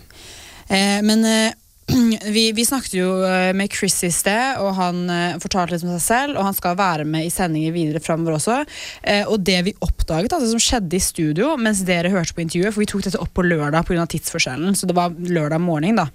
Eh, 0.67 1.01
men 1.05 1.25
eh, 1.25 1.53
vi, 2.36 2.51
vi 2.51 2.65
snakket 2.65 2.93
jo 2.95 3.10
eh, 3.25 3.51
med 3.57 3.71
Chris 3.74 3.98
i 4.03 4.12
sted, 4.13 4.60
og 4.62 4.74
han 4.77 5.03
eh, 5.12 5.38
fortalte 5.41 5.75
litt 5.75 5.86
om 5.86 5.93
seg 5.95 6.03
selv. 6.03 6.39
Og 6.39 6.48
han 6.48 6.55
skal 6.57 6.77
være 6.79 7.05
med 7.07 7.27
i 7.27 7.31
sendinger 7.33 7.74
videre 7.75 8.01
framover 8.03 8.38
også. 8.38 8.62
Eh, 9.03 9.24
og 9.27 9.43
det 9.45 9.57
vi 9.67 9.75
oppdaget, 9.83 10.33
altså, 10.36 10.51
som 10.53 10.63
skjedde 10.63 10.98
i 10.98 11.03
studio 11.03 11.53
mens 11.62 11.83
dere 11.88 12.12
hørte 12.13 12.36
på 12.38 12.43
intervjuet, 12.45 12.74
for 12.74 12.83
vi 12.83 12.89
tok 12.91 13.05
dette 13.07 13.21
opp 13.21 13.33
på 13.36 13.45
lørdag 13.45 13.86
pga. 13.88 14.05
tidsforskjellen, 14.12 14.75
så 14.77 14.88
det 14.89 14.95
var 14.98 15.13
lørdag 15.13 15.62
morgen, 15.62 16.00
da. 16.00 16.07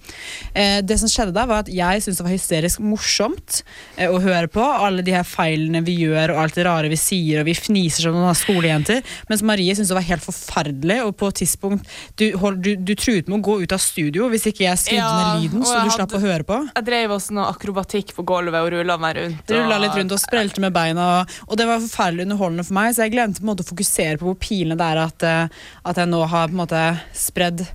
Det 0.87 0.97
som 0.99 1.11
skjedde 1.11 1.35
da, 1.37 1.45
var 1.49 1.64
at 1.64 1.71
jeg 1.73 2.02
syntes 2.02 2.18
det 2.21 2.25
var 2.26 2.33
hysterisk 2.35 2.83
morsomt 2.83 3.61
å 4.09 4.18
høre 4.23 4.49
på. 4.52 4.62
Alle 4.62 5.04
de 5.06 5.14
her 5.14 5.26
feilene 5.26 5.83
vi 5.87 5.97
gjør, 6.02 6.35
og 6.35 6.42
alt 6.42 6.59
det 6.59 6.66
rare 6.66 6.90
vi 6.92 6.99
sier, 7.00 7.40
og 7.40 7.49
vi 7.49 7.56
fniser 7.56 8.06
som 8.06 8.16
noen 8.16 8.37
skolejenter. 8.37 9.02
Mens 9.30 9.45
Marie 9.47 9.75
syntes 9.76 9.92
det 9.92 9.99
var 9.99 10.09
helt 10.09 10.25
forferdelig, 10.25 10.99
og 11.06 11.14
på 11.21 11.30
et 11.30 11.40
tidspunkt 11.42 11.97
du, 12.21 12.26
hold, 12.40 12.61
du, 12.64 12.75
du 12.76 12.95
truet 12.99 13.30
med 13.30 13.38
å 13.40 13.45
gå 13.45 13.59
ut 13.64 13.76
av 13.76 13.83
studio 13.83 14.30
hvis 14.33 14.49
ikke 14.50 14.66
jeg 14.66 14.83
skrudde 14.83 15.02
Ja, 15.02 15.37
ned 15.37 15.47
lyden, 15.47 15.65
så 15.66 15.85
du 15.85 15.90
slapp 15.90 16.11
hadde- 16.12 16.20
å 16.20 16.26
høre 16.26 16.44
på. 16.49 16.58
Jeg 16.75 16.85
drev 16.87 17.11
også 17.16 17.30
noe 17.37 17.46
akrobatikk 17.52 18.14
på 18.16 18.25
gulvet 18.25 18.61
og 18.62 18.70
rulla 18.73 18.96
meg 18.99 19.16
rundt. 19.16 19.50
Rullet 19.50 19.76
og- 19.76 19.80
litt 19.87 19.96
rundt 20.00 20.12
og 20.12 20.23
sprelte 20.23 20.61
med 20.61 20.73
beina, 20.73 21.06
og, 21.20 21.28
og 21.49 21.56
det 21.58 21.66
var 21.66 21.80
forferdelig 21.85 22.26
underholdende 22.28 22.64
for 22.66 22.75
meg, 22.75 22.94
så 22.94 23.04
jeg 23.06 23.12
glemte 23.16 23.40
på 23.40 23.46
en 23.49 23.52
måte 23.54 23.66
å 23.66 23.70
fokusere 23.75 24.18
på 24.18 24.30
hvor 24.30 24.38
pinlig 24.40 24.78
det 24.78 24.87
er 24.92 25.02
at, 25.04 25.23
eh, 25.23 25.49
at 25.85 25.96
jeg 25.96 26.08
nå 26.08 26.26
har 26.28 26.49
på 26.49 26.56
en 26.56 26.62
måte 26.66 26.85
spredd 27.14 27.66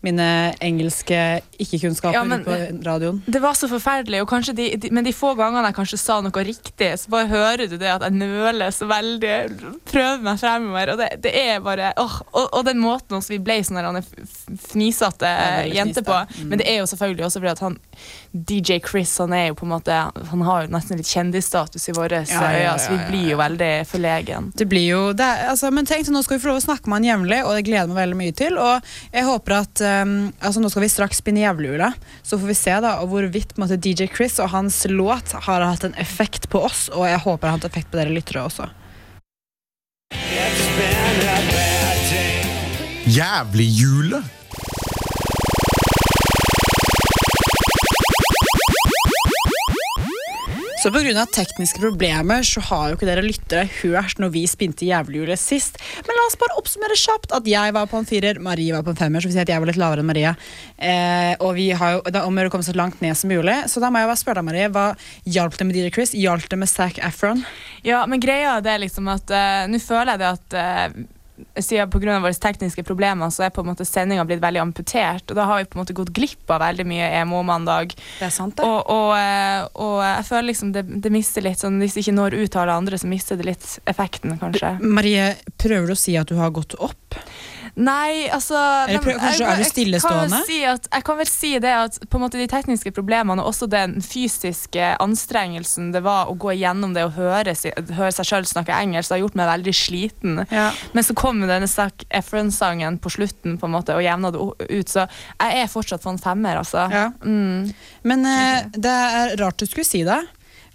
mine 0.00 0.54
engelske 0.64 1.40
ikke-kunnskaper 1.60 2.14
Ja, 2.14 2.24
men- 2.24 2.44
på 2.44 2.56
radioen. 2.84 3.22
Det 3.26 3.40
var 3.42 3.54
så 3.54 3.68
forferdelig, 3.68 4.22
de, 4.54 4.76
de, 4.76 4.90
men 4.90 5.04
de 5.04 5.12
få 5.12 5.34
gangene 5.36 5.66
jeg 5.68 5.76
kanskje 5.76 5.98
sa 5.98 6.20
noe 6.20 6.44
riktig, 6.44 6.98
så 6.98 7.10
bare 7.12 7.28
hører 7.28 7.68
du 7.68 7.76
det 7.76 7.90
at 7.90 8.02
jeg 8.02 8.16
nøler 8.16 8.72
så 8.72 8.88
veldig, 8.88 9.36
prøver 9.84 10.22
meg 10.24 10.40
fremover, 10.40 10.92
og 10.94 10.98
det, 10.98 11.10
det 11.22 11.34
er 11.36 11.60
bare 11.60 11.92
åh, 12.00 12.20
og, 12.32 12.48
og 12.52 12.64
den 12.64 12.80
måten 12.80 13.18
også 13.18 13.34
vi 13.34 13.38
ble 13.44 13.60
sånn 13.64 14.00
fnisete 14.70 15.30
jenter 15.74 16.02
på. 16.02 16.16
Mm. 16.16 16.48
men 16.48 16.58
det 16.58 16.68
er 16.70 16.80
jo 16.80 16.88
selvfølgelig 16.88 17.26
også 17.26 17.40
fordi 17.40 17.52
at 17.52 17.64
han 17.66 17.78
DJ 18.32 18.78
Chris, 18.78 19.18
han 19.18 19.32
er 19.34 19.48
jo 19.48 19.56
på 19.58 19.66
en 19.66 19.72
måte 19.72 19.90
Han 20.30 20.42
har 20.46 20.62
jo 20.62 20.70
nesten 20.70 21.00
litt 21.00 21.08
kjendisstatus 21.10 21.88
i 21.90 21.94
våre 21.96 22.20
Ja, 22.30 22.40
ja, 22.46 22.50
ja, 22.62 22.70
øyne, 22.70 22.78
så 22.78 22.92
vi 22.94 22.98
blir 23.10 23.30
jo 23.32 23.38
veldig 23.40 23.70
forlegen. 23.90 24.52
Det 24.54 24.66
blir 24.70 24.86
jo, 24.86 25.00
det 25.18 25.26
altså, 25.50 25.70
men 25.74 25.88
tenk, 25.88 26.06
nå 26.14 26.22
skal 26.22 26.38
vi 26.38 26.44
få 26.44 26.52
lov 26.52 26.60
å 26.60 26.64
snakke 26.64 26.90
med 26.90 27.00
han 27.00 27.08
jevnlig, 27.10 27.40
og 27.44 27.56
det 27.58 27.64
gleder 27.66 27.88
jeg 27.88 27.90
meg 27.90 28.00
veldig 28.00 28.18
mye 28.20 28.36
til. 28.38 28.58
Og 28.62 28.92
jeg 29.10 29.26
håper 29.26 29.56
at 29.58 29.82
um, 30.02 30.32
altså, 30.40 30.62
Nå 30.62 30.70
skal 30.72 30.84
vi 30.84 30.90
straks 30.92 31.20
spinne 31.22 31.42
jævlehjula. 31.44 31.92
så 32.22 32.38
får 32.38 32.46
vi 32.50 32.58
se 32.58 32.74
da 32.84 32.96
hvorvidt 33.04 33.56
måte, 33.58 33.76
DJ 33.76 34.08
Chris 34.14 34.38
og 34.40 34.50
hans 34.54 34.84
låt 34.88 35.32
har 35.46 35.66
hatt 35.66 35.84
en 35.84 35.96
effekt 36.00 36.48
på 36.50 36.62
oss, 36.64 36.88
og 36.88 37.08
jeg 37.08 37.18
håper 37.18 37.46
det 37.46 37.50
har 37.50 37.58
hatt 37.58 37.70
effekt 37.70 37.90
på 37.90 38.00
dere 38.00 38.14
lyttere 38.14 38.44
også. 38.44 38.70
It's 44.10 44.39
Så 50.80 50.88
pga. 50.88 51.26
tekniske 51.28 51.76
problemer 51.76 52.40
så 52.42 52.60
har 52.64 52.88
jo 52.88 52.96
ikke 52.96 53.04
dere 53.04 53.20
lyttere 53.20 53.66
hørt 53.82 54.16
når 54.16 54.30
vi 54.32 54.46
spinte 54.48 54.86
jævlehjulet 54.88 55.36
sist. 55.36 55.76
Men 56.06 56.16
la 56.16 56.22
oss 56.24 56.38
bare 56.40 56.56
oppsummere 56.56 56.96
kjapt 56.96 57.34
at 57.36 57.50
jeg 57.52 57.74
var 57.76 57.90
på 57.90 58.00
en 58.00 58.08
firer, 58.08 58.40
Marie 58.40 58.72
var 58.72 58.86
på 58.86 58.94
en 58.94 58.96
femmer. 58.96 59.20
Så 59.20 59.28
vi 59.28 59.34
sier 59.34 59.44
at 59.44 59.52
jeg 59.52 59.60
var 59.60 59.68
litt 59.68 59.80
lavere 59.80 60.00
enn 60.00 60.08
Marie. 60.08 60.32
Eh, 60.80 61.34
og 61.36 61.52
vi 61.58 61.68
har 61.76 61.98
jo, 61.98 62.00
det 62.08 62.16
er 62.16 62.24
om 62.24 62.40
å 62.40 62.48
komme 62.54 62.64
så 62.64 62.72
langt 62.72 63.04
ned 63.04 63.12
som 63.12 63.28
mulig. 63.28 63.58
Så 63.68 63.84
da 63.84 63.92
må 63.92 64.00
jeg 64.00 64.08
bare 64.08 64.22
spørre 64.22 64.40
deg, 64.40 64.48
Marie, 64.48 64.72
hva 64.72 64.86
hjalp 65.28 65.60
det 65.60 65.68
med 65.68 65.76
DJ 65.76 65.92
Chris? 65.98 66.16
Hjalp 66.16 66.48
det 66.48 66.62
med 66.64 66.72
Zac 66.72 66.96
Efron? 67.10 67.44
Ja, 67.84 68.06
men 68.08 68.24
greia 68.24 68.56
er 68.64 68.80
liksom 68.80 69.12
at 69.12 69.28
uh, 69.28 69.68
Nå 69.68 69.84
føler 69.84 70.16
jeg 70.16 70.24
det 70.24 70.32
at 70.32 70.60
uh, 70.96 71.00
siden 71.56 71.90
Pga. 71.90 72.18
våre 72.20 72.34
tekniske 72.34 72.84
problemer 72.86 73.30
så 73.34 73.46
er 73.46 73.54
på 73.54 73.64
en 73.64 73.70
måte 73.72 73.86
sendinga 73.88 74.24
blitt 74.28 74.42
veldig 74.42 74.62
amputert. 74.62 75.26
Og 75.30 75.38
da 75.38 75.46
har 75.48 75.60
vi 75.60 75.68
på 75.70 75.78
en 75.78 75.82
måte 75.82 75.96
gått 75.96 76.12
glipp 76.16 76.50
av 76.50 76.62
veldig 76.64 76.86
mye 76.88 77.10
emo-mandag. 77.20 77.94
Det 78.18 78.28
er 78.28 78.34
sant, 78.34 78.56
det. 78.58 78.66
Og, 78.66 78.90
og, 78.90 79.14
eh, 79.18 79.64
og 79.80 79.96
jeg 80.04 80.26
føler 80.30 80.48
liksom 80.50 80.74
det, 80.76 80.84
det 81.04 81.14
mister 81.14 81.44
litt 81.44 81.62
sånn 81.62 81.80
Hvis 81.80 81.96
det 81.96 82.04
ikke 82.04 82.16
når 82.16 82.36
ut 82.38 82.50
til 82.50 82.62
alle 82.62 82.76
andre, 82.82 82.98
så 83.00 83.10
mister 83.10 83.40
det 83.40 83.48
litt 83.52 83.70
effekten, 83.90 84.36
kanskje. 84.40 84.76
Marie, 84.82 85.32
prøver 85.60 85.90
du 85.90 85.96
å 85.96 86.00
si 86.00 86.16
at 86.20 86.30
du 86.30 86.38
har 86.40 86.52
gått 86.54 86.76
opp? 86.78 87.20
Nei, 87.76 88.28
altså 88.32 88.56
Eller 88.88 89.02
prøv- 89.04 89.18
kanskje 89.20 89.46
er 89.46 89.60
du 89.60 89.64
stillestående? 89.68 90.40
Kan 90.40 90.46
si 90.46 90.58
at, 90.64 90.88
jeg 90.92 91.04
kan 91.04 91.18
vel 91.20 91.26
si 91.30 91.52
det 91.58 91.74
at 91.74 91.98
på 92.10 92.18
en 92.18 92.24
måte 92.24 92.38
de 92.40 92.46
tekniske 92.50 92.92
problemene 92.96 93.42
og 93.42 93.52
også 93.52 93.68
den 93.70 93.98
fysiske 94.04 94.96
anstrengelsen 95.00 95.92
det 95.94 96.02
var 96.02 96.26
å 96.30 96.36
gå 96.38 96.52
igjennom 96.56 96.94
det 96.94 97.04
og 97.06 97.12
høre, 97.18 97.54
høre 97.96 98.12
seg 98.12 98.26
sjøl 98.30 98.48
snakke 98.48 98.74
engelsk, 98.74 99.10
har 99.14 99.22
gjort 99.22 99.38
meg 99.38 99.48
veldig 99.52 99.74
sliten. 99.76 100.42
Ja. 100.50 100.70
Men 100.92 101.04
så 101.06 101.14
kom 101.14 101.40
denne 101.46 101.68
Zac 101.70 102.04
Efron-sangen 102.10 102.98
på 103.02 103.10
slutten 103.12 103.58
på 103.60 103.68
en 103.68 103.74
måte 103.76 103.94
og 103.96 104.02
jevna 104.04 104.30
det 104.34 104.40
ut, 104.40 104.88
så 104.90 105.06
jeg 105.40 105.62
er 105.64 105.70
fortsatt 105.70 106.02
på 106.02 106.10
en 106.14 106.18
femmer, 106.20 106.60
altså. 106.60 106.86
Ja. 106.90 107.08
Mm. 107.24 107.72
Men 108.02 108.26
eh, 108.26 108.68
det 108.74 108.90
er 108.90 109.36
rart 109.40 109.58
du 109.60 109.66
skulle 109.66 109.86
si 109.88 110.02
det. 110.06 110.20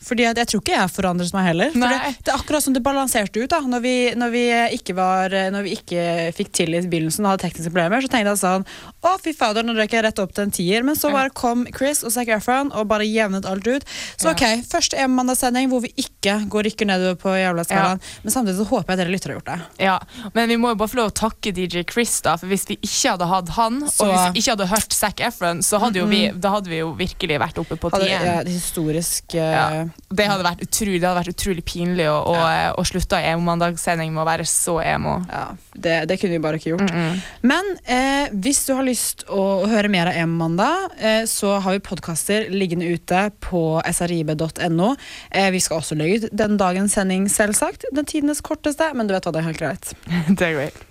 Fordi 0.05 0.25
at 0.29 0.37
jeg 0.37 0.47
tror 0.51 0.61
ikke 0.61 0.75
jeg 0.75 0.91
forandret 0.93 1.33
meg 1.33 1.47
heller. 1.49 1.71
For 1.73 1.89
det, 1.89 2.15
det 2.25 2.31
er 2.33 2.37
akkurat 2.37 2.61
som 2.65 2.73
det 2.75 2.83
balanserte 2.85 3.41
ut. 3.41 3.49
da 3.49 3.59
Når 3.65 3.81
vi, 3.81 3.93
når 4.15 4.29
vi, 4.35 4.43
ikke, 4.77 4.93
var, 4.97 5.33
når 5.51 5.65
vi 5.65 5.71
ikke 5.79 6.03
fikk 6.37 6.51
til 6.53 6.75
i 6.77 6.81
begynnelsen 6.85 7.25
og 7.25 7.31
hadde 7.33 7.45
tekniske 7.47 7.71
problemer, 7.73 8.03
så 8.05 8.11
tenkte 8.13 8.33
jeg 8.35 8.41
sånn 8.43 8.65
Å, 9.05 9.15
fy 9.23 9.33
fader, 9.37 9.65
nå 9.65 9.73
røk 9.77 9.95
jeg 9.97 10.05
rett 10.05 10.21
opp 10.21 10.33
til 10.37 10.45
en 10.45 10.53
tier. 10.53 10.85
Men 10.85 10.95
så 10.99 11.09
bare 11.13 11.33
kom 11.33 11.65
Chris 11.73 12.03
og 12.05 12.13
Zac 12.13 12.29
Efron 12.37 12.69
og 12.77 12.85
bare 12.91 13.05
jevnet 13.09 13.45
alt 13.49 13.65
ut. 13.67 13.85
Så 14.17 14.29
ok, 14.31 14.43
første 14.69 14.97
en-mandagssending 15.01 15.69
hvor 15.73 15.81
vi 15.85 15.91
ikke 16.01 16.37
går 16.53 16.67
rykker 16.69 16.89
nedover 16.89 17.17
på 17.25 17.33
jævla 17.37 17.65
skalaen. 17.65 18.01
Men 18.23 18.33
samtidig 18.33 18.57
så 18.61 18.67
håper 18.69 18.93
jeg 18.95 19.01
dere 19.03 19.13
lytter 19.15 19.33
har 19.33 19.39
gjort 19.39 19.51
det. 19.51 19.85
Ja, 19.85 19.97
men 20.37 20.49
vi 20.53 20.57
må 20.61 20.73
jo 20.73 20.79
bare 20.79 20.91
få 20.93 20.99
lov 21.01 21.11
å 21.11 21.15
takke 21.17 21.53
DJ 21.55 21.83
Chris, 21.89 22.15
da, 22.25 22.35
for 22.41 22.49
hvis 22.51 22.65
vi 22.69 22.77
ikke 22.81 23.15
hadde 23.15 23.27
hatt 23.29 23.49
han, 23.57 23.81
Så- 23.89 24.05
og 24.05 24.13
hvis 24.13 24.33
vi 24.37 24.41
ikke 24.45 24.55
hadde 24.55 24.69
hørt 24.73 24.93
Zac 24.93 25.21
Efron, 25.25 25.61
så 25.65 25.79
hadde 25.81 26.01
jo 26.01 26.05
vi, 26.09 26.23
da 26.31 26.53
hadde 26.57 26.69
vi 26.69 26.81
jo 26.83 26.93
virkelig 26.97 27.39
vært 27.41 27.57
oppe 27.61 27.77
på 27.81 27.89
tieren. 27.97 28.25
ja, 28.25 28.43
det 28.45 28.53
historisk 28.53 29.33
Uh... 29.35 29.41
Ja. 29.41 29.85
Det 30.15 30.27
hadde 30.29 30.45
vært 30.45 30.61
utrolig, 30.61 31.01
hadde 31.01 31.17
vært 31.17 31.33
utrolig 31.33 31.63
pinlig 31.65 32.05
å, 32.11 32.15
å, 32.29 32.35
å 32.77 32.83
slutte 32.87 33.17
i 33.19 33.29
emo-mandagssending 33.31 34.13
med 34.13 34.21
å 34.21 34.27
være 34.27 34.45
så 34.47 34.77
emo. 34.83 35.17
Ja, 35.31 35.45
det, 35.73 35.95
det 36.11 36.19
kunne 36.21 36.37
vi 36.37 36.43
bare 36.43 36.59
ikke 36.61 36.75
gjort. 36.75 36.93
Men 37.45 37.71
eh, 37.83 38.31
hvis 38.31 38.63
du 38.67 38.75
har 38.77 38.85
lyst 38.85 39.25
å 39.33 39.65
høre 39.69 39.91
mer 39.91 40.11
av 40.11 40.19
Emo-mandag, 40.21 40.95
eh, 40.99 41.21
så 41.29 41.57
har 41.57 41.77
vi 41.77 41.83
podkaster 41.83 42.49
liggende 42.53 42.89
ute 42.93 43.27
på 43.43 43.65
srib.no. 43.97 44.91
Eh, 45.31 45.51
vi 45.55 45.63
skal 45.63 45.81
også 45.81 45.97
legge 45.99 46.25
ut 46.25 46.33
den 46.45 46.59
dagens 46.61 46.95
sending, 46.97 47.29
selvsagt. 47.31 47.89
Den 47.95 48.07
tidenes 48.09 48.45
korteste, 48.45 48.93
men 48.93 49.09
du 49.09 49.17
vet 49.17 49.25
hva, 49.25 49.35
det 49.35 49.41
er 49.41 49.49
helt 49.49 49.63
greit. 49.63 49.95
det 50.37 50.51
er 50.51 50.59
great. 50.59 50.85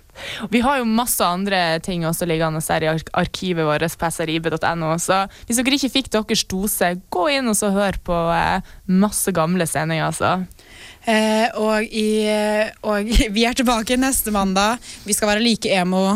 Vi 0.51 0.61
har 0.63 0.79
jo 0.79 0.87
masse 0.87 1.25
andre 1.25 1.79
ting 1.83 2.05
også 2.07 2.27
liggende 2.29 2.61
her 2.65 2.85
i 2.85 2.91
ark- 2.93 3.11
arkivet 3.13 3.67
vårt 3.67 3.97
på 3.99 4.11
srib.no, 4.11 4.91
så 5.01 5.23
hvis 5.47 5.59
dere 5.61 5.77
ikke 5.79 5.93
fikk 5.97 6.11
deres 6.15 6.45
dose, 6.51 6.93
gå 7.13 7.27
inn 7.37 7.51
og 7.51 7.57
så 7.59 7.71
hør 7.75 7.99
på 8.05 8.19
eh, 8.35 8.75
masse 8.87 9.33
gamle 9.35 9.67
sendinger, 9.69 10.07
altså. 10.11 10.45
Eh, 11.05 11.49
og, 11.61 11.83
i, 11.85 12.25
og 12.85 13.11
vi 13.35 13.45
er 13.45 13.57
tilbake 13.57 13.97
neste 13.99 14.33
mandag. 14.35 14.81
Vi 15.05 15.13
skal 15.13 15.33
være 15.35 15.43
like 15.45 15.71
emo. 15.75 16.07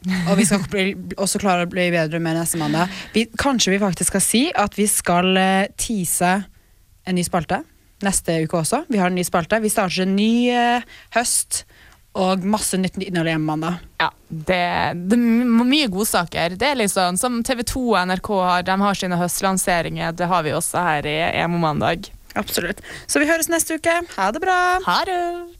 Og 0.00 0.32
vi 0.38 0.46
skal 0.48 0.62
bli, 0.72 0.84
også 1.20 1.40
klare 1.42 1.66
å 1.66 1.68
bli 1.68 1.90
bedre 1.92 2.20
med 2.24 2.38
neste 2.38 2.56
mandag. 2.60 2.88
Vi, 3.12 3.26
kanskje 3.40 3.74
vi 3.74 3.82
faktisk 3.82 4.14
skal 4.14 4.22
si 4.24 4.46
at 4.56 4.78
vi 4.78 4.86
skal 4.88 5.34
eh, 5.36 5.66
tease 5.76 6.38
en 7.04 7.16
ny 7.18 7.24
spalte 7.26 7.60
neste 8.00 8.38
uke 8.46 8.62
også. 8.62 8.86
Vi 8.88 8.96
har 9.00 9.10
en 9.10 9.18
ny 9.18 9.24
spalte. 9.28 9.58
Vi 9.60 9.68
starter 9.72 10.06
en 10.06 10.14
ny 10.16 10.48
eh, 10.56 10.86
høst 11.16 11.64
og 12.18 12.42
masse 12.44 12.78
nytt 12.80 12.96
innhold 12.98 13.28
hjemme 13.30 13.46
mandag. 13.46 13.76
Ja, 14.02 14.08
det, 14.28 14.58
det 15.10 15.14
er 15.18 15.20
my- 15.22 15.66
mye 15.68 15.90
godsaker. 15.92 16.56
Det 16.58 16.66
er 16.72 16.80
liksom 16.80 17.18
som 17.20 17.42
TV 17.46 17.62
2 17.62 17.84
og 17.92 18.00
NRK 18.10 18.30
har, 18.42 18.62
de 18.66 18.76
har 18.82 18.94
sine 18.98 19.18
høstlanseringer. 19.20 20.12
Det 20.18 20.26
har 20.26 20.42
vi 20.42 20.50
også 20.56 20.82
her 20.82 21.06
i 21.06 21.16
Emo 21.44 21.58
Mandag. 21.62 22.10
Absolutt. 22.34 22.80
Så 23.06 23.18
vi 23.22 23.26
høres 23.30 23.48
neste 23.50 23.78
uke. 23.78 23.94
Ha 24.16 24.30
det 24.34 24.42
bra! 24.42 24.58
Ha 24.86 24.98
det! 25.06 25.56